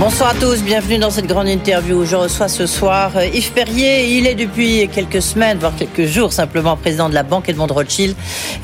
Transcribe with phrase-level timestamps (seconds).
[0.00, 2.04] Bonsoir à tous, bienvenue dans cette grande interview.
[2.04, 4.16] Je reçois ce soir euh, Yves Perrier.
[4.16, 8.14] Il est depuis quelques semaines, voire quelques jours simplement, président de la Banque Edmond Rothschild.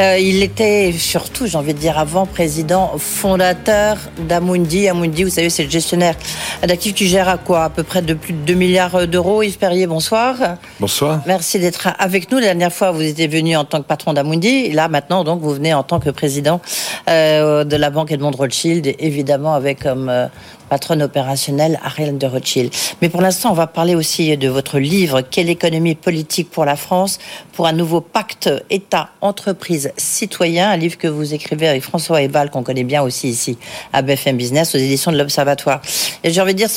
[0.00, 3.96] Euh, il était surtout, j'ai envie de dire avant, président fondateur
[4.28, 4.88] d'Amundi.
[4.88, 6.14] Amundi, vous savez, c'est le gestionnaire
[6.62, 7.64] d'actifs qui gère à quoi?
[7.64, 9.42] À peu près de plus de 2 milliards d'euros.
[9.42, 10.36] Yves Perrier, bonsoir.
[10.78, 11.20] Bonsoir.
[11.26, 12.38] Merci d'être avec nous.
[12.38, 14.70] La dernière fois, vous étiez venu en tant que patron d'Amundi.
[14.70, 16.60] Là, maintenant, donc, vous venez en tant que président
[17.10, 20.28] euh, de la Banque Edmond Rothschild, évidemment avec comme
[20.68, 22.72] patronne opérationnelle Ariane de Rothschild.
[23.02, 26.76] Mais pour l'instant, on va parler aussi de votre livre Quelle économie politique pour la
[26.76, 27.18] France
[27.52, 32.84] pour un nouveau pacte État-entreprise-citoyen, un livre que vous écrivez avec François Ebal, qu'on connaît
[32.84, 33.58] bien aussi ici
[33.92, 35.80] à BFM Business, aux éditions de l'Observatoire.
[36.22, 36.70] Et j'ai envie de dire,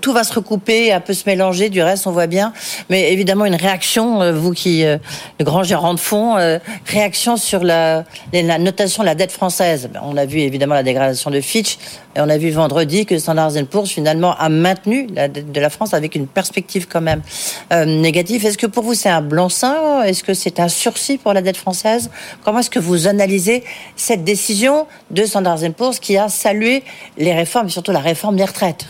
[0.00, 2.52] tout va se recouper, un peu se mélanger, du reste, on voit bien.
[2.88, 4.98] Mais évidemment, une réaction, euh, vous qui, euh,
[5.38, 9.90] le grand gérant de fonds, euh, réaction sur la, la notation de la dette française.
[10.02, 11.78] On a vu évidemment la dégradation de Fitch,
[12.16, 15.70] et on a vu vendredi que Standard Poor's finalement a maintenu la dette de la
[15.70, 17.22] France avec une perspective quand même
[17.70, 18.44] négative.
[18.46, 20.02] Est-ce que pour vous c'est un blanc-seing?
[20.04, 22.10] Est-ce que c'est un sursis pour la dette française?
[22.44, 23.64] Comment est-ce que vous analysez
[23.96, 26.82] cette décision de Standard Poor's qui a salué
[27.18, 28.86] les réformes, et surtout la réforme des retraites?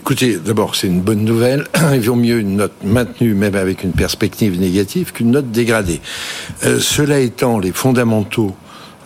[0.00, 1.66] Écoutez, d'abord, c'est une bonne nouvelle.
[1.92, 6.00] Il vaut mieux une note maintenue, même avec une perspective négative, qu'une note dégradée.
[6.64, 8.54] Euh, cela étant, les fondamentaux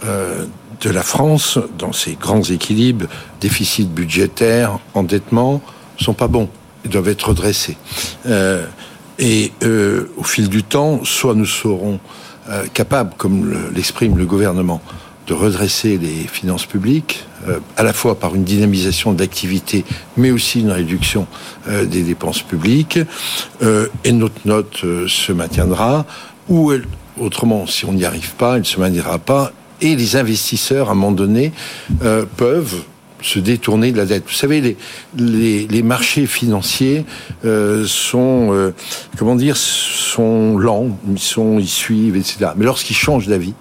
[0.05, 0.45] euh,
[0.83, 3.07] de la France, dans ses grands équilibres,
[3.41, 5.63] déficit budgétaire, endettement,
[5.99, 6.49] sont pas bons.
[6.85, 7.77] Ils doivent être redressés.
[8.27, 8.67] Euh,
[9.19, 12.01] et euh, au fil du temps, soit nous serons
[12.51, 14.81] euh, capables, comme l'exprime le gouvernement,
[15.29, 17.25] de redresser les finances publiques,
[17.77, 19.85] à la fois par une dynamisation de l'activité,
[20.17, 21.29] mais aussi une réduction
[21.69, 22.99] des dépenses publiques,
[24.05, 26.05] et notre note se maintiendra,
[26.49, 26.73] ou
[27.21, 30.93] autrement, si on n'y arrive pas, elle ne se maintiendra pas, et les investisseurs, à
[30.93, 31.53] un moment donné,
[32.03, 32.85] euh, peuvent
[33.20, 34.25] se détourner de la dette.
[34.27, 34.77] Vous savez,
[35.17, 37.05] les, marchés financiers
[37.45, 38.75] euh, sont, euh,
[39.17, 42.51] comment dire, sont lents, ils sont, ils suivent, etc.
[42.57, 43.55] Mais lorsqu'ils changent d'avis,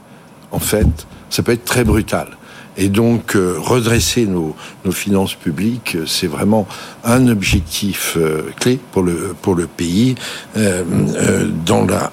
[0.51, 0.87] en fait,
[1.29, 2.37] ça peut être très brutal.
[2.81, 4.55] Et donc, euh, redresser nos,
[4.91, 6.67] finances publiques, euh, c'est vraiment
[7.03, 10.15] un objectif euh, clé pour le, pour le pays
[10.55, 12.11] dans la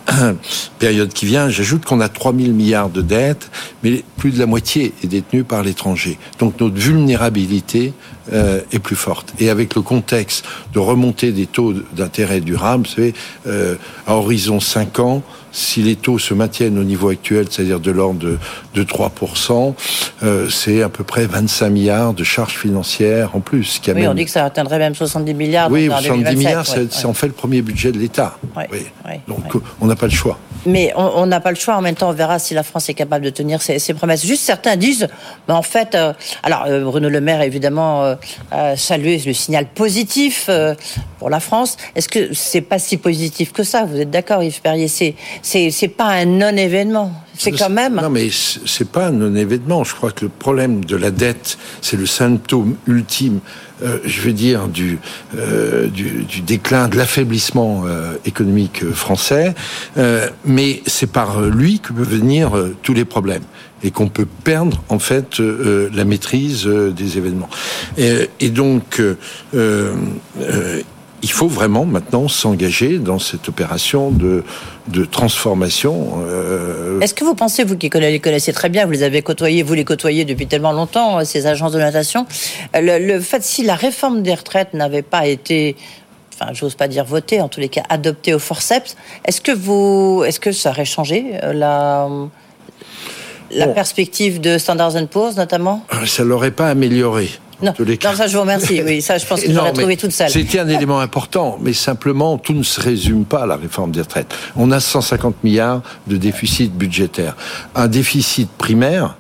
[0.79, 1.49] période qui vient.
[1.49, 3.51] J'ajoute qu'on a 3 000 milliards de dettes,
[3.83, 6.19] mais plus de la moitié est détenue par l'étranger.
[6.39, 7.95] Donc, notre vulnérabilité
[8.33, 9.33] est plus forte.
[9.39, 13.15] Et avec le contexte de remontée des taux d'intérêt durables, vous savez,
[14.07, 15.23] à horizon 5 ans,
[15.53, 18.39] si les taux se maintiennent au niveau actuel, c'est-à-dire de l'ordre de,
[18.75, 19.75] de 3%,
[20.23, 23.79] euh, c'est à peu près 25 milliards de charges financières en plus.
[23.83, 25.71] Qui oui, on dit que ça atteindrait même 70 milliards.
[25.71, 28.39] Oui, 70 milliards, c'est en fait le premier budget de l'État.
[28.57, 28.87] Oui,
[29.27, 30.39] Donc on n'a pas le choix.
[30.67, 31.77] Mais on n'a pas le choix.
[31.77, 34.27] En même temps, on verra si la France est capable de tenir ses, ses promesses.
[34.27, 35.09] Juste certains disent,
[35.47, 36.13] mais en fait, euh,
[36.43, 38.17] alors euh, Bruno Le Maire évidemment
[38.53, 40.75] euh, a salué le signal positif euh,
[41.19, 41.77] pour la France.
[41.95, 43.85] Est-ce que c'est pas si positif que ça?
[43.85, 44.89] Vous êtes d'accord, Yves Perrier?
[44.89, 47.13] C'est c'est pas un non-événement.
[47.39, 47.95] C'est quand même.
[47.95, 49.85] Non, mais c'est pas un non-événement.
[49.85, 53.39] Je crois que le problème de la dette, c'est le symptôme ultime,
[53.83, 54.99] euh, je veux dire, du,
[55.37, 59.55] euh, du, du, déclin, de l'affaiblissement euh, économique français.
[59.97, 63.45] Euh, mais c'est par lui que peuvent venir euh, tous les problèmes
[63.85, 67.49] et qu'on peut perdre en fait euh, la maîtrise des événements.
[67.97, 69.01] Et, et donc
[71.23, 74.45] il faut vraiment maintenant s'engager dans cette opération de,
[74.87, 76.23] de transformation.
[76.27, 77.01] Euh...
[77.01, 79.75] Est-ce que vous pensez, vous qui les connaissez très bien, vous les avez côtoyés, vous
[79.75, 82.27] les côtoyez depuis tellement longtemps, ces agences de notation,
[82.75, 85.77] le, le fait si la réforme des retraites n'avait pas été
[86.41, 90.23] enfin, j'ose pas dire votée, en tous les cas adoptée au forceps, est-ce que vous,
[90.25, 92.09] est-ce que ça aurait changé la
[93.51, 93.75] la bon.
[93.75, 95.85] perspective de Standard Poor's notamment?
[96.07, 97.31] Ça l'aurait pas amélioré.
[97.61, 98.83] Non, non, ça je vous remercie.
[98.85, 100.31] Oui, ça je pense que trouvé toute seule.
[100.31, 104.01] C'était un élément important, mais simplement tout ne se résume pas à la réforme des
[104.01, 104.33] retraites.
[104.57, 107.37] On a 150 milliards de déficit budgétaire,
[107.75, 109.17] un déficit primaire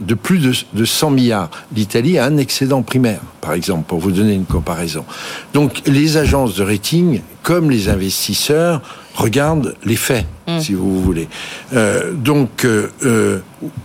[0.00, 1.50] de plus de, de 100 milliards.
[1.74, 5.04] L'Italie a un excédent primaire, par exemple, pour vous donner une comparaison.
[5.54, 8.82] Donc les agences de rating, comme les investisseurs,
[9.14, 10.58] regardent les faits, mmh.
[10.58, 11.28] si vous voulez.
[11.74, 13.38] Euh, donc, euh,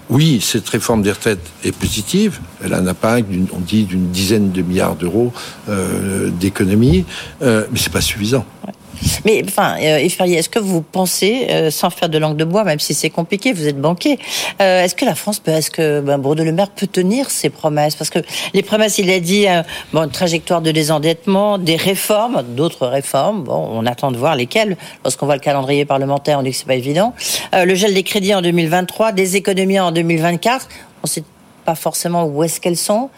[0.10, 2.40] oui, cette réforme des retraites est positive.
[2.64, 5.32] Elle a un impact, on dit, d'une dizaine de milliards d'euros
[5.70, 7.06] euh, d'économie,
[7.40, 8.48] mais c'est pas suffisant.
[9.26, 12.80] Mais enfin, euh, est-ce que vous pensez, euh, sans faire de langue de bois, même
[12.80, 14.20] si c'est compliqué, vous êtes banquier,
[14.62, 16.44] euh, est-ce que la France peut, est-ce que ben, Bruno
[16.76, 17.96] peut tenir ses promesses?
[17.96, 18.20] Parce que
[18.54, 19.46] les promesses, il a dit,
[19.94, 23.44] bon, une trajectoire de désendettement, des réformes, d'autres réformes.
[23.44, 24.78] Bon, on attend de voir lesquelles.
[25.04, 27.14] Lorsqu'on voit le calendrier parlementaire, on dit que c'est pas évident.
[27.54, 30.68] Le gel des crédits en 2023, des économies en 2024.
[31.04, 31.24] On sait
[31.66, 33.10] pas forcément où est-ce qu'elles sont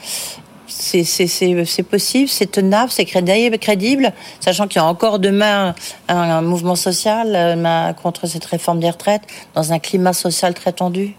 [0.68, 5.75] c'est possible, c'est tenable, c'est crédible, sachant qu'il y a encore demain
[6.07, 9.24] un, mouvement social euh, contre cette réforme des retraites
[9.56, 11.15] dans un climat social très tendu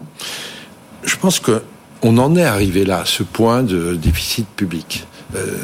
[1.03, 5.05] Je pense qu'on en est arrivé là, ce point de déficit public,
[5.35, 5.57] euh,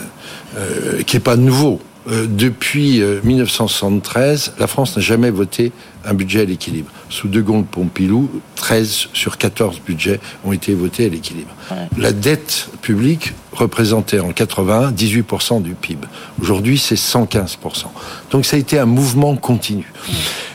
[0.57, 1.79] euh, qui n'est pas nouveau.
[2.09, 5.71] Euh, depuis 1973, euh, la France n'a jamais voté
[6.03, 6.89] un budget à l'équilibre.
[7.09, 11.53] Sous De Gaulle Pompidou, 13 sur 14 budgets ont été votés à l'équilibre.
[11.69, 11.77] Ouais.
[11.97, 16.07] La dette publique représentait en 80 18% du PIB.
[16.41, 17.57] Aujourd'hui, c'est 115%.
[18.31, 19.91] Donc ça a été un mouvement continu.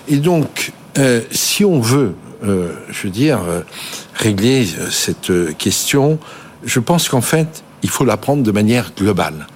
[0.08, 2.14] Et donc, euh, si on veut,
[2.44, 3.60] euh, je veux dire, euh,
[4.14, 6.18] régler cette question,
[6.64, 9.46] je pense qu'en fait, il faut la prendre de manière globale.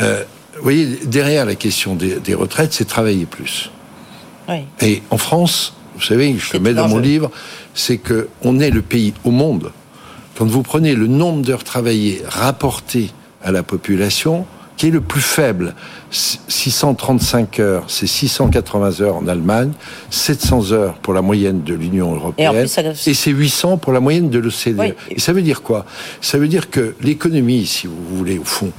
[0.00, 0.24] Euh,
[0.56, 3.70] vous voyez, derrière la question des, des retraites, c'est travailler plus.
[4.48, 4.64] Oui.
[4.80, 7.30] Et en France, vous savez, je le mets dans mon livre,
[7.74, 9.72] c'est que on est le pays au monde.
[10.36, 13.10] Quand vous prenez le nombre d'heures travaillées rapporté
[13.42, 15.74] à la population, qui est le plus faible,
[16.10, 19.72] 635 heures, c'est 680 heures en Allemagne,
[20.10, 22.66] 700 heures pour la moyenne de l'Union européenne,
[23.06, 24.78] et, c'est 800 pour la moyenne de l'OCDE.
[24.78, 24.94] Oui.
[25.10, 25.86] Et ça veut dire quoi?
[26.20, 28.70] Ça veut dire que l'économie, si vous voulez, au fond,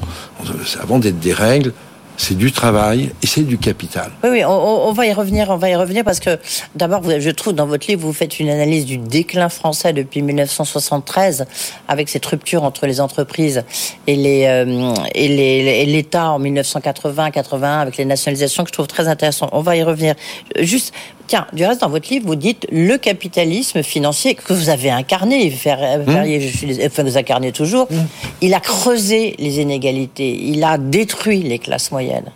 [0.82, 1.74] avant d'être des règles,
[2.18, 4.12] c'est du travail et c'est du capital.
[4.24, 6.40] Oui, oui, on, on, va y revenir, on va y revenir parce que
[6.76, 11.46] d'abord, je trouve dans votre livre, vous faites une analyse du déclin français depuis 1973
[11.88, 13.64] avec cette rupture entre les entreprises
[14.08, 19.50] et les euh, et l'État en 1980-81 avec les nationalisations que je trouve très intéressant.
[19.52, 20.16] On va y revenir.
[20.60, 20.94] Juste,
[21.28, 25.50] Tiens, du reste, dans votre livre, vous dites le capitalisme financier que vous avez incarné,
[25.52, 26.42] Ferrier, mmh.
[26.42, 27.96] je suis, enfin, vous incarnez toujours, mmh.
[28.42, 32.32] il a creusé les inégalités, il a détruit les classes moyennes.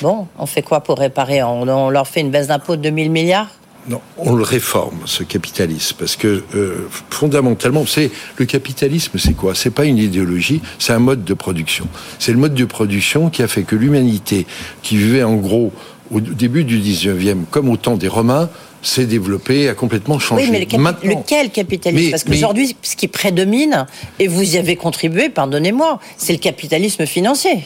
[0.00, 1.42] Bon, on fait quoi pour réparer?
[1.42, 3.48] On, on leur fait une baisse d'impôt de 2000 milliards?
[3.88, 9.54] Non, on le réforme ce capitalisme parce que euh, fondamentalement, c'est le capitalisme, c'est quoi?
[9.54, 11.86] C'est pas une idéologie, c'est un mode de production.
[12.18, 14.44] C'est le mode de production qui a fait que l'humanité,
[14.82, 15.72] qui vivait en gros
[16.10, 18.48] au début du 19e, comme au temps des Romains,
[18.82, 20.44] s'est développé, a complètement changé.
[20.44, 23.86] Oui, mais le capi Maintenant, lequel capitalisme mais, Parce qu'aujourd'hui, ce qui prédomine,
[24.18, 27.64] et vous y avez contribué, pardonnez-moi, c'est le capitalisme financier.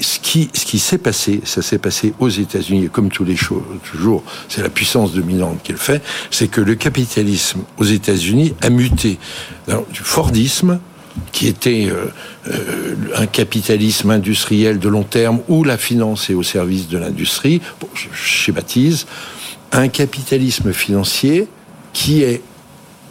[0.00, 3.62] Ce qui, ce qui s'est passé, ça s'est passé aux États-Unis, comme tous les choses,
[3.90, 8.70] toujours, c'est la puissance dominante qui le fait, c'est que le capitalisme aux États-Unis a
[8.70, 9.18] muté
[9.68, 10.80] du Fordisme,
[11.32, 12.06] qui était euh,
[12.48, 17.60] euh, un capitalisme industriel de long terme où la finance est au service de l'industrie,
[17.80, 19.06] bon, je, je schématise,
[19.72, 21.48] un capitalisme financier
[21.92, 22.42] qui est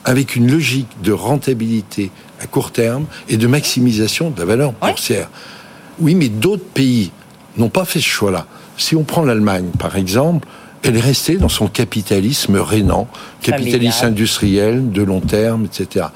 [0.06, 5.30] avec une logique de rentabilité à court terme et de maximisation de la valeur boursière.
[6.00, 7.12] Oui, mais d'autres pays
[7.58, 8.48] n'ont pas fait ce choix-là.
[8.78, 10.48] Si on prend l'Allemagne, par exemple,
[10.84, 13.08] elle est restée dans son capitalisme rénant,
[13.42, 16.08] capitalisme industriel de long terme, etc.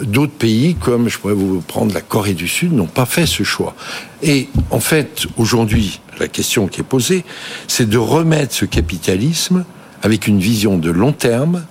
[0.00, 3.42] D'autres pays, comme je pourrais vous prendre la Corée du Sud, n'ont pas fait ce
[3.42, 3.74] choix.
[4.22, 7.24] Et en fait, aujourd'hui, la question qui est posée,
[7.68, 9.64] c'est de remettre ce capitalisme
[10.02, 11.64] avec une vision de long terme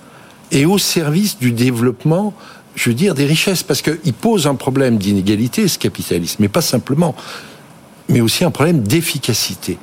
[0.52, 2.34] et au service du développement
[2.76, 6.60] je veux dire, des richesses, parce qu'il pose un problème d'inégalité, ce capitalisme, mais pas
[6.60, 7.14] simplement,
[8.08, 9.78] mais aussi un problème d'efficacité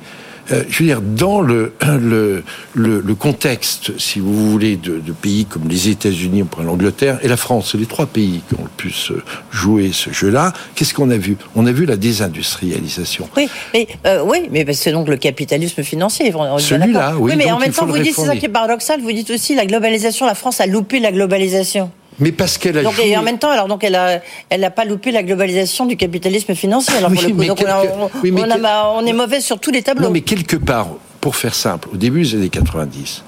[0.50, 2.42] euh, je veux dire, dans le, le,
[2.74, 7.18] le, le, contexte, si vous voulez, de, de pays comme les États-Unis, on prend l'Angleterre
[7.22, 9.12] et la France, c'est les trois pays qui ont le plus
[9.50, 10.52] joué ce jeu-là.
[10.74, 11.36] Qu'est-ce qu'on a vu?
[11.54, 13.28] On a vu la désindustrialisation.
[13.36, 16.32] Oui, mais, euh, oui, mais c'est donc le capitalisme financier.
[16.58, 17.32] Celui-là, oui.
[17.32, 17.36] oui.
[17.36, 19.66] mais en même temps, vous dites, c'est ça qui est paradoxal, vous dites aussi la
[19.66, 21.90] globalisation, la France a loupé la globalisation.
[22.18, 23.08] Mais parce qu'elle a donc, joué...
[23.08, 25.96] Et en même temps, alors donc elle a, elle a pas loupé la globalisation du
[25.96, 26.94] capitalisme financier.
[26.96, 27.70] Alors oui, pour le coup, donc quelque...
[27.70, 30.04] on, a, on, oui, on, a, on, est mauvais sur tous les tableaux.
[30.04, 30.88] Non, mais quelque part,
[31.20, 33.24] pour faire simple, au début des années 90,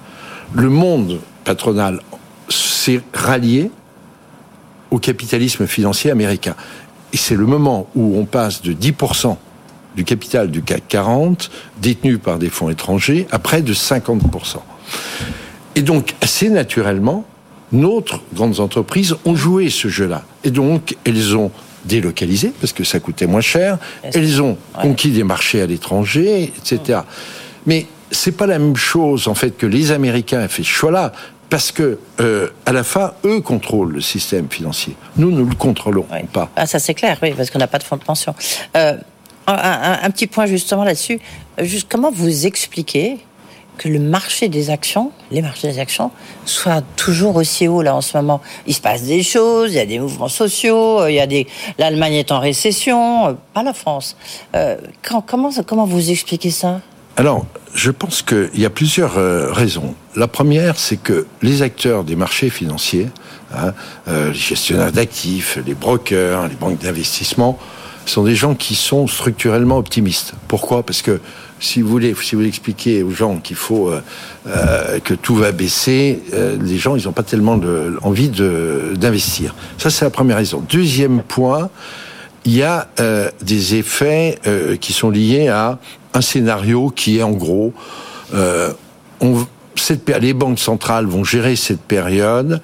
[0.54, 2.00] le monde patronal
[2.48, 3.70] s'est rallié
[4.90, 6.54] au capitalisme financier américain.
[7.12, 9.36] Et c'est le moment où on passe de 10%
[9.96, 11.50] du capital du CAC 40
[11.80, 14.56] détenu par des fonds étrangers à près de 50%.
[15.76, 17.24] Et donc, assez naturellement,
[17.74, 20.22] notre grandes entreprises ont joué ce jeu-là.
[20.44, 21.50] Et donc, elles ont
[21.84, 27.00] délocalisé, parce que ça coûtait moins cher, elles ont conquis des marchés à l'étranger, etc.
[27.66, 31.12] Mais c'est pas la même chose, en fait, que les Américains aient fait ce choix-là,
[31.50, 34.96] parce que, euh, à la fin, eux contrôlent le système financier.
[35.16, 36.20] Nous, nous le contrôlons oui.
[36.32, 36.50] pas.
[36.56, 38.34] Ah, ça c'est clair, oui, parce qu'on n'a pas de fonds de pension.
[38.76, 38.96] Euh,
[39.46, 41.20] un, un, un, petit point justement là-dessus.
[41.58, 43.18] Juste comment vous expliquez
[43.78, 46.10] que le marché des actions, les marchés des actions,
[46.44, 48.40] soient toujours aussi hauts là en ce moment.
[48.66, 51.26] Il se passe des choses, il y a des mouvements sociaux, euh, il y a
[51.26, 51.46] des.
[51.78, 54.16] L'Allemagne est en récession, euh, pas la France.
[54.54, 56.80] Euh, comment, comment vous expliquez ça?
[57.16, 59.14] Alors, je pense qu'il y a plusieurs
[59.54, 59.94] raisons.
[60.16, 63.06] La première, c'est que les acteurs des marchés financiers,
[63.54, 63.72] hein,
[64.08, 67.56] les gestionnaires d'actifs, les brokers, les banques d'investissement,
[68.06, 70.34] sont des gens qui sont structurellement optimistes.
[70.48, 70.84] Pourquoi?
[70.84, 71.20] Parce que
[71.64, 74.00] si vous voulez, si vous expliquez aux gens qu'il faut euh,
[74.46, 77.58] euh, que tout va baisser, euh, les gens ils n'ont pas tellement
[78.02, 79.54] envie d'investir.
[79.78, 80.62] Ça c'est la première raison.
[80.68, 81.70] Deuxième point,
[82.44, 82.88] il y a
[83.40, 84.38] des effets
[84.78, 85.78] qui sont liés à
[86.12, 87.72] un scénario qui est en gros,
[90.20, 92.60] les banques centrales vont gérer cette période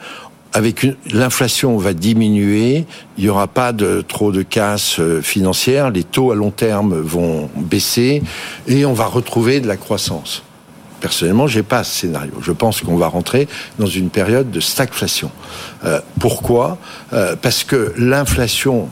[0.52, 2.84] avec l'inflation va diminuer,
[3.16, 6.98] il n'y aura pas de trop de casse euh, financière, les taux à long terme
[6.98, 8.22] vont baisser
[8.66, 10.42] et on va retrouver de la croissance.
[11.00, 12.32] Personnellement, j'ai pas ce scénario.
[12.42, 15.30] Je pense qu'on va rentrer dans une période de stagflation.
[15.84, 16.78] Euh, pourquoi?
[17.12, 18.88] Euh, Parce que l'inflation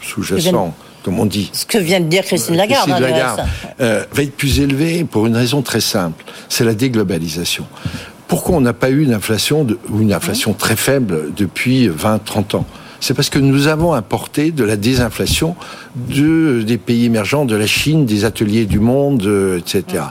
[0.00, 1.50] sous-jacente comme on dit.
[1.52, 2.90] Ce que vient de dire Christine Lagarde.
[2.90, 3.46] Christine Lagarde
[3.78, 7.64] va être plus élevée pour une raison très simple, c'est la déglobalisation
[8.28, 12.66] pourquoi on n'a pas eu une inflation ou une inflation très faible depuis 20-30 ans?
[13.00, 15.54] C'est parce que nous avons importé de la désinflation
[15.94, 20.04] de, des pays émergents, de la Chine, des ateliers du monde, euh, etc.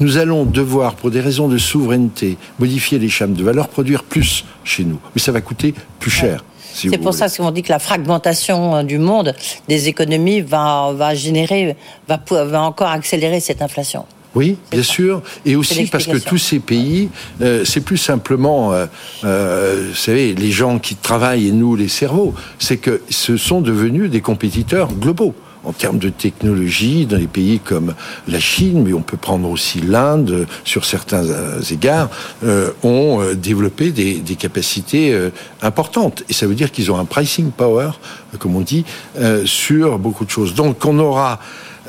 [0.00, 4.44] Nous allons devoir, pour des raisons de souveraineté, modifier les chaînes de valeur, produire plus
[4.64, 5.00] chez nous.
[5.14, 6.44] Mais ça va coûter plus cher.
[6.72, 9.34] c'est pour ça qu'on dit que la fragmentation euh, du monde
[9.68, 14.04] des économies va, va générer, va, va encore accélérer cette inflation.
[14.34, 17.08] Oui, bien sûr, et aussi parce que tous ces pays,
[17.40, 18.86] euh, c'est plus simplement, euh,
[19.24, 23.62] euh, vous savez, les gens qui travaillent et nous, les cerveaux, c'est que ce sont
[23.62, 27.94] devenus des compétiteurs globaux en termes de technologie dans les pays comme
[28.28, 31.24] la Chine, mais on peut prendre aussi l'Inde sur certains
[31.70, 32.08] égards,
[32.84, 35.14] ont développé des, des capacités
[35.60, 36.22] importantes.
[36.30, 37.90] Et ça veut dire qu'ils ont un pricing power,
[38.38, 38.84] comme on dit,
[39.44, 40.54] sur beaucoup de choses.
[40.54, 41.40] Donc on aura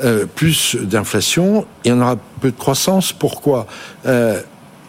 [0.02, 3.12] euh, plus d'inflation et on aura peu de croissance.
[3.12, 3.66] Pourquoi?
[4.06, 4.40] Euh,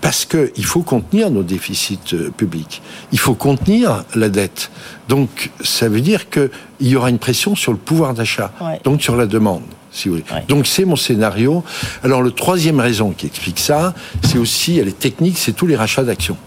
[0.01, 2.81] parce qu'il faut contenir nos déficits euh, publics.
[3.11, 4.71] Il faut contenir la dette.
[5.07, 6.49] Donc, ça veut dire qu'il
[6.81, 8.51] y aura une pression sur le pouvoir d'achat,
[8.83, 9.63] donc sur la demande.
[9.91, 10.25] Si vous voulez.
[10.47, 11.65] Donc c'est mon scénario.
[12.01, 15.75] Alors le troisième raison qui explique ça, c'est aussi, elle est technique, c'est tous les
[15.75, 16.37] rachats d'actions.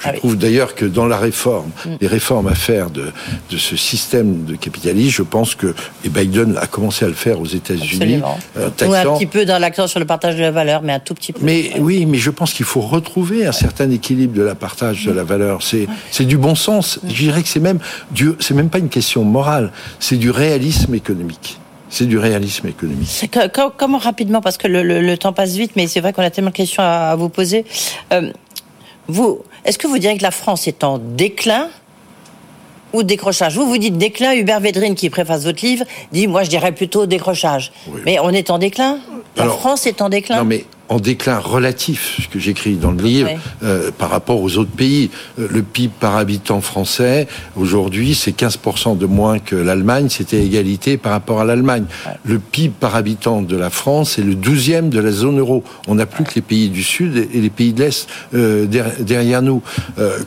[0.00, 1.90] Je ah trouve d'ailleurs que dans la réforme, mm.
[2.00, 3.12] les réformes à faire de,
[3.50, 7.40] de ce système de capitalisme, je pense que et Biden a commencé à le faire
[7.40, 8.20] aux États-Unis.
[8.56, 11.14] Euh, un petit peu dans l'accent sur le partage de la valeur, mais un tout
[11.14, 11.40] petit peu.
[11.42, 15.12] Mais oui, mais je pense qu'il faut retrouver un certain équilibre de la partage de
[15.12, 15.62] la valeur.
[15.62, 16.98] C'est c'est du bon sens.
[17.02, 17.08] Mm.
[17.08, 17.78] Je dirais que c'est même
[18.10, 21.58] du, c'est même pas une question morale, c'est du réalisme économique
[21.94, 23.30] c'est du réalisme économique.
[23.76, 26.56] Comment rapidement, parce que le, temps passe vite, mais c'est vrai qu'on a tellement de
[26.56, 27.64] questions à, vous poser.
[28.12, 28.32] Euh,
[29.06, 31.68] vous, est-ce que vous direz que la France est en déclin
[32.92, 33.56] ou décrochage?
[33.56, 34.34] Vous, vous dites déclin.
[34.34, 37.72] Hubert Védrine, qui préface votre livre, dit moi, je dirais plutôt décrochage.
[38.04, 38.98] Mais on est en déclin?
[39.36, 40.38] La France est en déclin?
[40.38, 43.30] Non, mais en déclin relatif, ce que j'écris dans le livre,
[43.62, 45.10] euh, par rapport aux autres pays.
[45.38, 47.26] Euh, le PIB par habitant français,
[47.56, 51.86] aujourd'hui, c'est 15% de moins que l'Allemagne, c'était égalité par rapport à l'Allemagne.
[52.24, 55.64] Le PIB par habitant de la France est le 12e de la zone euro.
[55.88, 58.66] On n'a plus que les pays du Sud et les pays de l'Est euh,
[59.00, 59.62] derrière nous.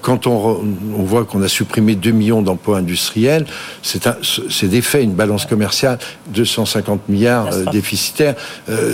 [0.02, 0.64] quand on,
[0.98, 3.46] on voit qu'on a supprimé 2 millions d'emplois industriels,
[3.84, 6.00] c'est des faits, une balance commerciale
[6.34, 8.36] 250 milliards déficitaires,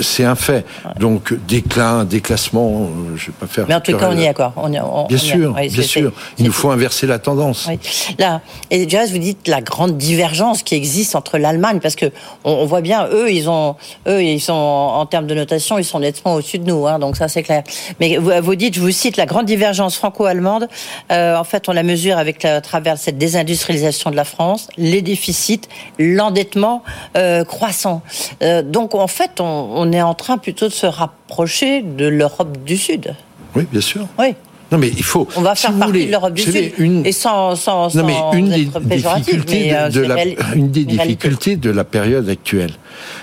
[0.02, 0.66] c'est un fait.
[1.00, 3.66] Donc, déclin, déclassement, euh, je vais pas faire.
[3.68, 4.54] Mais en tout cas, on y est, quoi.
[4.58, 6.12] On, bien sûr, bien sûr.
[6.40, 7.70] Il nous faut inverser la tendance.
[8.18, 8.42] Là,
[8.72, 12.08] et déjà, vous dites la grande divergence qui existe entre l'Allemagne, parce que
[12.44, 13.76] on, voit bien, eux, ils ont,
[14.08, 17.18] eux, ils sont en termes de notation, ils sont nettement au-dessus de nous, hein, donc
[17.18, 17.62] ça c'est clair.
[18.00, 20.68] Mais vous, vous, dites, je vous cite, la grande divergence franco-allemande.
[21.12, 25.04] Euh, en fait, on la mesure avec à travers cette désindustrialisation de la France, les
[25.04, 25.62] déficits,
[26.00, 26.82] l'endettement
[27.16, 28.02] euh, croissant.
[28.42, 32.58] Euh, donc, en fait, on, on est en train plutôt de se rapprocher de l'Europe
[32.66, 33.16] du Sud.
[33.56, 34.08] Oui, bien sûr.
[34.18, 34.36] Oui.
[34.72, 35.28] Non, mais il faut.
[35.36, 36.74] On va faire partie de l'Europe du Sud.
[36.80, 41.56] Une, et sans, sans, non, mais une des difficultés, de, euh, la, une des difficultés
[41.58, 42.72] de la période actuelle,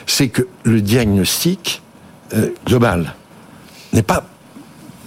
[0.07, 1.83] c'est que le diagnostic
[2.35, 3.15] euh, global
[3.93, 4.25] n'est pas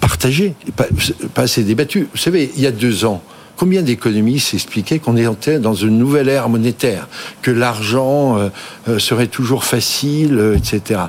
[0.00, 0.86] partagé, pas,
[1.32, 2.08] pas assez débattu.
[2.12, 3.22] Vous savez, il y a deux ans,
[3.56, 7.06] Combien d'économistes expliquaient qu'on était dans une nouvelle ère monétaire,
[7.40, 8.36] que l'argent
[8.88, 11.02] euh, serait toujours facile, etc.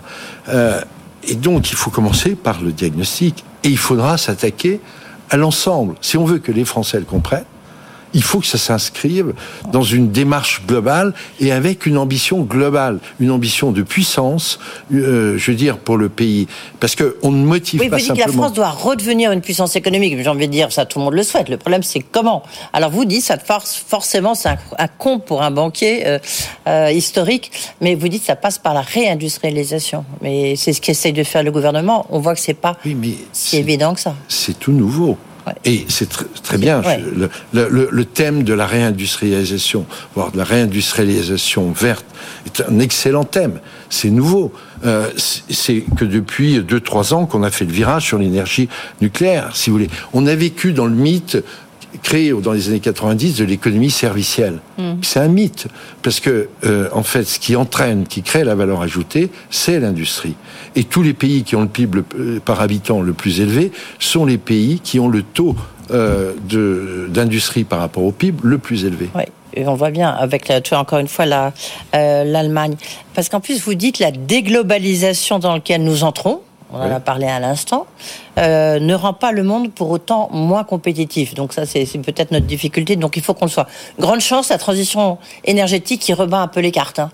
[1.27, 3.44] Et donc, il faut commencer par le diagnostic.
[3.63, 4.79] Et il faudra s'attaquer
[5.29, 5.96] à l'ensemble.
[6.01, 7.46] Si on veut que les Français le comprennent,
[8.15, 9.34] Il faut que ça s'inscrive
[9.72, 14.57] dans une démarche globale et avec une ambition globale, une ambition de puissance,
[14.93, 16.48] euh, je veux dire, pour le pays.
[16.79, 18.25] Parce qu'on ne motive oui, pas vous dites simplement...
[18.25, 20.17] que la France doit redevenir une puissance économique.
[20.17, 21.50] J'ai envie de dire, ça tout le monde le souhaite.
[21.50, 22.41] Le problème, c'est comment.
[22.74, 26.17] Alors vous dites, ça force, forcément, c'est un, un con pour un banquier euh,
[26.67, 30.05] euh, historique, mais vous dites, ça passe par la réindustrialisation.
[30.22, 32.05] Mais c'est ce qu'essaye de faire le gouvernement.
[32.10, 34.15] On voit que c'est pas Oui, mais si c'est- évident que ça.
[34.29, 35.17] c'est tout nouveau.
[35.47, 35.53] Ouais.
[35.65, 36.81] Et c'est tr- très bien.
[36.81, 36.99] Ouais.
[37.15, 39.85] Le, le- le- le thème de la réindustrialisation,
[40.15, 42.05] voire de la réindustrialisation verte,
[42.45, 43.59] est un excellent thème.
[43.89, 44.51] C'est nouveau.
[44.85, 48.69] Euh, c'est- c'est que depuis 2-3 ans qu'on a fait le virage sur l'énergie
[49.01, 49.89] nucléaire, si vous voulez.
[50.13, 51.37] On a vécu dans le mythe
[52.01, 54.59] créé dans les années 90 de l'économie servicielle.
[55.01, 55.67] C'est un mythe
[56.01, 60.35] parce que euh, en fait, ce qui entraîne, qui crée la valeur ajoutée, c'est l'industrie.
[60.75, 63.71] Et tous les pays qui ont le PIB le- euh, par habitant le plus élevé
[63.99, 65.55] sont les pays qui ont le taux
[65.91, 66.33] euh,
[67.09, 69.09] d'industrie par rapport au PIB le plus élevé.
[69.15, 69.23] Oui,
[69.53, 71.53] et on voit bien avec, la, tu vois, encore une fois, la,
[71.95, 72.75] euh, l'Allemagne.
[73.13, 76.41] Parce qu'en plus, vous dites la déglobalisation dans laquelle nous entrons,
[76.72, 76.91] on en Oui.
[76.91, 77.86] a parlé à l'instant,
[78.38, 81.34] euh, ne rend pas le monde pour autant moins compétitif.
[81.36, 82.95] Donc ça, c'est, peut-être notre difficulté.
[82.95, 83.67] Donc il faut qu'on le soit.
[84.00, 87.00] Grande chance, la transition énergétique qui rebat un peu les cartes.
[87.00, 87.12] hein.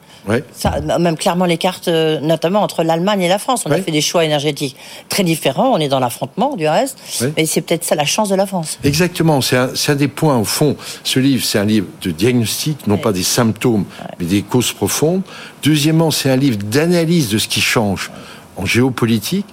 [0.53, 3.63] Ça, même clairement les cartes, euh, notamment entre l'Allemagne et la France.
[3.65, 4.75] On a fait des choix énergétiques
[5.09, 5.71] très différents.
[5.73, 6.97] On est dans l'affrontement, du reste.
[7.37, 8.79] Et c'est peut-être ça la chance de la France.
[8.83, 10.75] Exactement, c'est un, c'est un des points au fond.
[11.03, 13.85] Ce livre, c'est un livre de diagnostic, non pas des symptômes,
[14.19, 15.21] mais des causes profondes.
[15.63, 18.11] Deuxièmement, c'est un livre d'analyse de ce qui change
[18.57, 19.45] en géopolitique.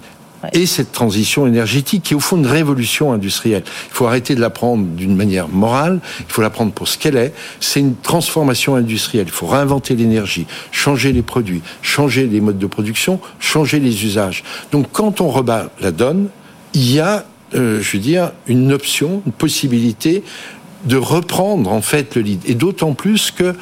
[0.43, 0.49] Ouais.
[0.53, 3.63] Et cette transition énergétique qui est au fond une révolution industrielle.
[3.65, 6.97] Il faut arrêter de la prendre d'une manière morale, il faut la prendre pour ce
[6.97, 7.33] qu'elle est.
[7.59, 9.25] C'est une transformation industrielle.
[9.27, 14.43] Il faut réinventer l'énergie, changer les produits, changer les modes de production, changer les usages.
[14.71, 16.29] Donc quand on rebat la donne,
[16.73, 17.25] il y a,
[17.55, 20.23] euh, je veux dire, une option, une possibilité
[20.85, 22.41] de reprendre en fait le lead.
[22.45, 23.55] Et d'autant plus que,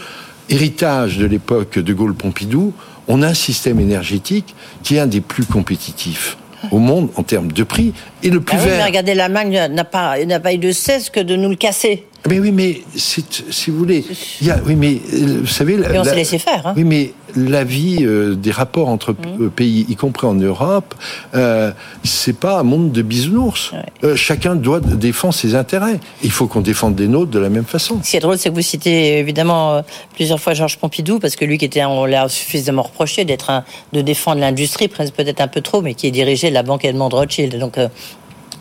[0.49, 2.73] héritage de l'époque de Gaulle-Pompidou,
[3.07, 6.37] on a un système énergétique qui est un des plus compétitifs
[6.71, 8.85] au monde en termes de prix et le plus Ah oui, mais vert.
[8.87, 12.05] regardez, l'Allemagne n'a pas, n'a pas eu de cesse que de nous le casser.
[12.29, 13.23] Mais oui, mais si
[13.69, 14.03] vous voulez,
[14.41, 16.67] il y a, oui, mais euh, vous savez, la- on s'est laissé faire.
[16.67, 16.73] Hein.
[16.75, 19.43] oui, mais la vie euh, des rapports entre Mmh.
[19.43, 20.93] euh, pays, y compris en Europe,
[21.35, 21.71] euh,
[22.03, 23.71] c'est pas un monde de bisounours.
[23.71, 23.79] Ouais.
[24.03, 25.99] Euh, chacun doit défendre ses intérêts.
[26.23, 27.99] Il faut qu'on défende les nôtres de la même façon.
[28.03, 29.83] Ce qui est drôle, c'est que vous citez évidemment
[30.15, 34.01] plusieurs fois Georges Pompidou, parce que lui qui était, on l'a suffisamment reproché d'être de
[34.01, 37.57] défendre l'industrie, peut-être un peu trop, mais qui est dirigé de la banque Edmond Rothschild.
[37.57, 37.77] Donc,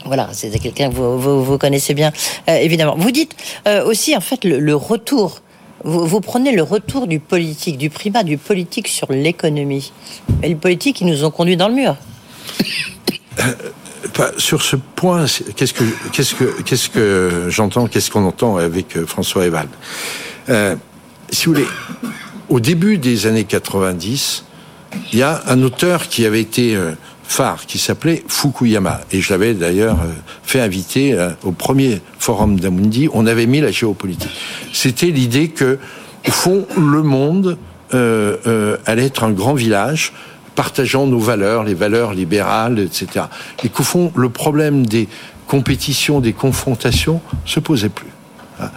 [0.07, 2.12] voilà, c'est quelqu'un que vous, vous, connaissez bien,
[2.49, 2.95] euh, évidemment.
[2.97, 5.40] Vous dites euh, aussi, en fait, le, retour.
[5.85, 9.92] Vous, prenez le retour du politique, du primat du politique sur l'économie.
[10.42, 11.97] Et le politique, ils nous ont conduits dans le mur.
[14.14, 18.97] Pas- Sur ce point, qu'est-ce que qu'est-ce que qu'est-ce que j'entends, qu'est-ce qu'on entend avec
[18.97, 19.69] euh, François Eval
[20.49, 20.77] euh,
[21.31, 21.66] Si vous voulez,
[22.49, 24.45] au début des années 90,
[25.12, 26.92] il y a un auteur qui avait été euh,
[27.29, 30.12] phare, qui s'appelait Fukuyama, et je l'avais d'ailleurs euh,
[30.43, 33.09] fait inviter euh, au premier forum d'Amundi.
[33.12, 34.31] On avait mis la géopolitique.
[34.73, 35.79] C'était l'idée que,
[36.27, 37.59] au fond, le monde
[37.95, 40.12] euh, euh, allait être un grand village
[40.57, 43.27] partageant nos valeurs, les valeurs libérales, etc.
[43.62, 45.07] Et qu'au fond, le problème des
[45.47, 48.11] compétitions, des confrontations, se posait plus.
[48.61, 48.71] Hein.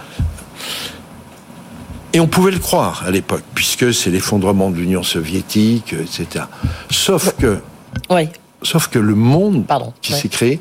[2.13, 6.45] Et on pouvait le croire à l'époque, puisque c'est l'effondrement de l'Union soviétique, etc.
[6.91, 7.59] Sauf que,
[8.09, 8.29] Oui.
[8.63, 10.19] sauf que le monde Pardon, qui ouais.
[10.19, 10.59] s'est créé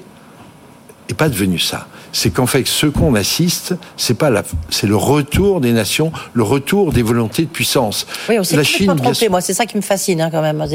[1.08, 1.86] n'est pas devenu ça.
[2.12, 6.42] C'est qu'en fait, ce qu'on assiste, c'est pas la, c'est le retour des nations, le
[6.42, 8.06] retour des volontés de puissance.
[8.28, 9.28] Oui, on s'est la complètement bien trompé.
[9.28, 10.60] Moi, c'est ça qui me fascine hein, quand même.
[10.60, 10.66] On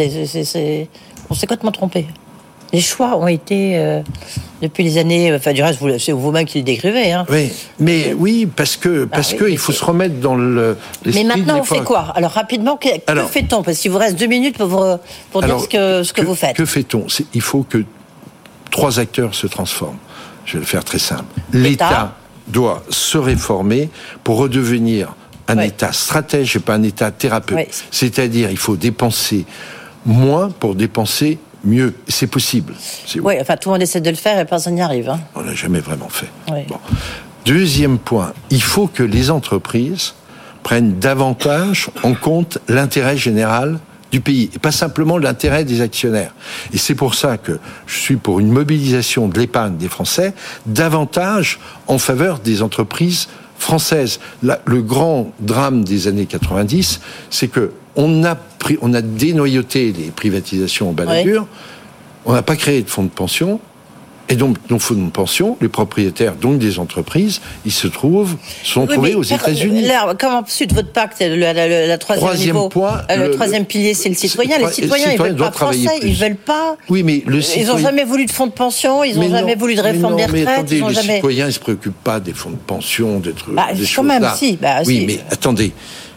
[1.33, 2.07] s'est complètement trompé.
[2.71, 4.01] Les choix ont été, euh,
[4.63, 5.33] depuis les années...
[5.35, 7.11] Enfin, du reste, vous- c'est vous-même qui le décrivez.
[7.11, 7.25] Hein.
[7.29, 10.77] Oui, mais oui, parce que parce oui, que il faut c'est- se remettre dans le.
[11.05, 12.11] Mais maintenant, on fait quoi?
[12.15, 12.87] Alors, rapidement, que,
[13.29, 13.61] fait-on?
[13.61, 14.97] Parce qu'il vous reste deux minutes pour, vous-
[15.31, 16.55] pour dire ce que, ce que, vous faites.
[16.55, 17.07] Que fait-on?
[17.09, 17.83] C'est- Il faut que
[18.71, 19.97] trois acteurs se transforment.
[20.45, 21.25] Je vais le faire très simple.
[21.51, 22.15] L'État
[22.47, 23.89] doit se réformer
[24.23, 25.13] pour redevenir
[25.47, 25.67] un Ouais.
[25.67, 27.55] État stratège et pas un État thérapeute.
[27.57, 27.67] Ouais.
[27.91, 29.45] C'est-à-dire, il faut dépenser
[30.05, 31.93] moins pour dépenser mieux.
[32.07, 32.73] C'est possible.
[33.21, 35.09] Oui, enfin, tout le monde essaie de le faire et personne n'y arrive.
[35.09, 35.19] Hein.
[35.35, 36.29] On l'a jamais vraiment fait.
[36.47, 36.77] Bon.
[37.45, 40.13] Deuxième point, il faut que les entreprises
[40.63, 43.79] prennent davantage en compte l'intérêt général
[44.11, 46.33] du pays et pas simplement l'intérêt des actionnaires.
[46.71, 50.33] Et c'est pour ça que je suis pour une mobilisation de l'épargne des Français
[50.65, 53.27] davantage en faveur des entreprises
[53.63, 54.19] françaises.
[54.43, 56.99] La- le grand drame des années 90,
[57.29, 61.47] c'est que on a pris, on a dénoyauté les privatisations en baladure.
[62.25, 63.59] On n'a pas créé de fonds de pension.
[64.29, 68.81] Et donc, dans fonds de pension, les propriétaires, donc des entreprises, ils se trouvent, sont
[68.81, 69.81] Oui, trouvés mais aux États-Unis.
[69.83, 73.23] là, Comme ensuite votre pacte, le, le- le- la troisième, Troisième niveau, point, euh, le,
[73.27, 74.57] le- troisième pilier, c'est le citoyen.
[74.59, 76.09] Les citoyens, ils veulent pas français, plus.
[76.09, 76.77] ils veulent pas.
[76.89, 77.73] Oui, mais le Ils citoyen...
[77.73, 80.13] ont jamais voulu de fonds de pension, ils ont Mais jamais voulu de mais réforme
[80.13, 81.15] non, des mais retraites, attendez, ils ont les jamais.
[81.15, 84.35] citoyens, ils se préoccupent pas des fonds de pension, trucs, Bah, des quand même, là.
[84.37, 85.05] si, bah, oui, si.
[85.05, 85.73] mais attendez.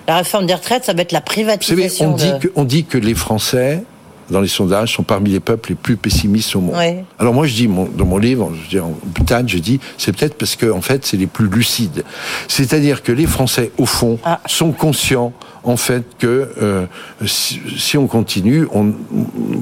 [0.06, 2.12] La réforme des retraites, ça va être la savez, privatisation.
[2.14, 3.82] dit, que, on dit que les Français,
[4.30, 6.76] dans les sondages, sont parmi les peuples les plus pessimistes au monde.
[6.76, 7.04] Ouais.
[7.18, 10.14] Alors moi, je dis, mon- dans mon livre, je dis, en butane, je dis, c'est
[10.16, 12.04] peut-être parce que, en fait, c'est les plus lucides.
[12.48, 14.40] C'est-à-dire que les Français, au fond, Ah.
[14.46, 15.32] sont conscients,
[15.64, 16.86] en fait, que euh,
[17.24, 18.92] si, si on continue, on,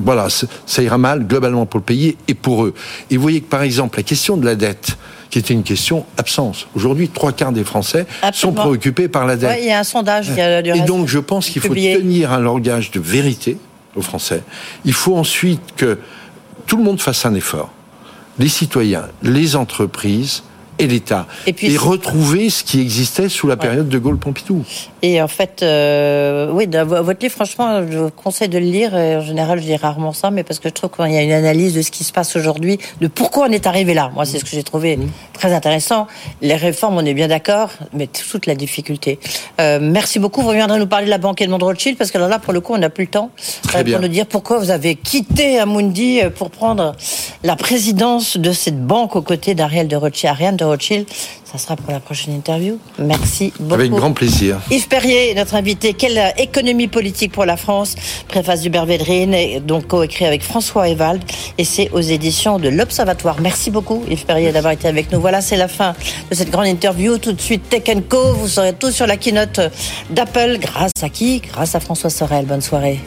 [0.04, 2.74] voilà, ça ira mal globalement pour le pays et pour eux.
[3.10, 4.96] Et vous voyez que, par exemple, la question de la dette,
[5.30, 6.68] qui était une question absence.
[6.76, 8.56] Aujourd'hui, trois quarts des Français Absolument.
[8.62, 9.50] sont préoccupés par la dette.
[9.50, 10.28] Ouais, il y a un sondage.
[10.28, 13.56] Il y a Et donc, je pense qu'il faut tenir un langage de vérité
[13.96, 14.42] aux Français.
[14.84, 15.98] Il faut ensuite que
[16.66, 17.70] tout le monde fasse un effort.
[18.38, 20.42] Les citoyens, les entreprises
[20.78, 21.26] et l'État.
[21.46, 24.64] Et puis, retrouver ce qui existait sous la période de Gaulle-Pompidou.
[25.06, 28.96] Et en fait, euh, oui, votre livre, franchement, je vous conseille de le lire.
[28.96, 31.22] Et en général, je dis rarement ça, mais parce que je trouve qu'il y a
[31.22, 34.10] une analyse de ce qui se passe aujourd'hui, de pourquoi on est arrivé là.
[34.14, 34.98] Moi, c'est ce que j'ai trouvé
[35.34, 36.06] très intéressant.
[36.40, 39.18] Les réformes, on est bien d'accord, mais toute la difficulté.
[39.60, 40.40] Euh, merci beaucoup.
[40.40, 42.54] Vous reviendrez nous parler de la banque Edmond de Rothschild, parce que alors là, pour
[42.54, 43.30] le coup, on n'a plus le temps
[43.74, 43.98] euh, bien.
[43.98, 46.94] pour nous dire pourquoi vous avez quitté Amundi pour prendre
[47.42, 50.30] la présidence de cette banque aux côtés d'Ariel de Rothschild.
[50.30, 51.06] Ariane de Rothschild,
[51.54, 52.78] ça sera pour la prochaine interview.
[52.98, 53.74] Merci beaucoup.
[53.74, 54.60] Avec grand plaisir.
[54.72, 55.92] Yves Perrier, notre invité.
[55.92, 57.94] Quelle économie politique pour la France?
[58.26, 61.22] Préface d'Hubert Védrine, donc coécrit avec François Evald.
[61.56, 63.36] Et c'est aux éditions de l'Observatoire.
[63.40, 65.20] Merci beaucoup, Yves Perrier, d'avoir été avec nous.
[65.20, 65.94] Voilà, c'est la fin
[66.28, 67.18] de cette grande interview.
[67.18, 68.32] Tout de suite, Tech Co.
[68.32, 69.60] Vous serez tous sur la keynote
[70.10, 70.58] d'Apple.
[70.60, 71.40] Grâce à qui?
[71.52, 72.46] Grâce à François Sorel.
[72.46, 72.98] Bonne soirée.